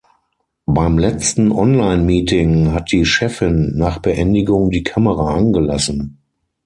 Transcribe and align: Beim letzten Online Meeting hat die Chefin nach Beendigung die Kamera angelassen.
Beim 0.65 0.97
letzten 0.97 1.51
Online 1.51 2.01
Meeting 2.01 2.71
hat 2.71 2.91
die 2.91 3.05
Chefin 3.05 3.73
nach 3.77 3.99
Beendigung 3.99 4.71
die 4.71 4.81
Kamera 4.81 5.35
angelassen. 5.35 6.17